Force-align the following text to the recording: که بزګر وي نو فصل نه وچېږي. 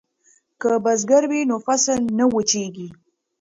که 0.61 0.71
بزګر 0.83 1.23
وي 1.31 1.41
نو 1.49 1.57
فصل 1.65 1.99
نه 2.17 2.25
وچېږي. 2.33 2.87